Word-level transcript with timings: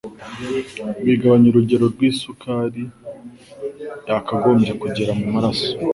Bigabanya 1.05 1.47
urugero 1.49 1.85
rw'isukari 1.93 2.83
yakagombye 4.09 4.71
kugera 4.81 5.11
mu 5.19 5.25
maraso 5.33 5.69